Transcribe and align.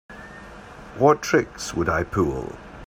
What 0.97 1.21
tricks 1.21 1.75
would 1.75 1.87
I 1.87 2.03
pull? 2.03 2.57